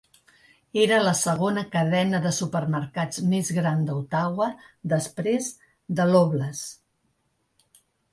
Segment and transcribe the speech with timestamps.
[0.83, 4.47] Era la segona cadena de supermercats més gran d'Ottawa,
[4.95, 5.51] després
[6.01, 6.63] de Loblaws.